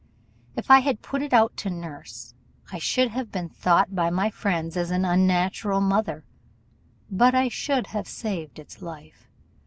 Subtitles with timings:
[0.55, 2.33] If I had put it out to nurse,
[2.71, 6.25] I should have been thought by my friends an unnatural mother;
[7.11, 9.29] but I should have saved its life.